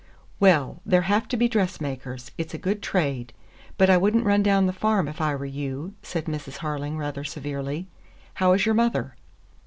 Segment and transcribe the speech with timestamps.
[0.39, 2.31] "Well, there have to be dressmakers.
[2.35, 3.33] It's a good trade.
[3.77, 6.57] But I would n't run down the farm, if I were you," said Mrs.
[6.57, 7.87] Harling rather severely.
[8.33, 9.15] "How is your mother?"